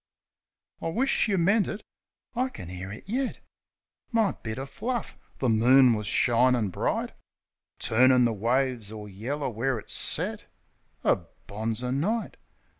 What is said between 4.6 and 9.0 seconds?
fluff! The moon was shinin' bright, Turnin' the waves